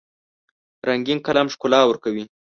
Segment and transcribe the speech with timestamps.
[0.87, 2.23] رنګین قلم ښکلا ورکوي.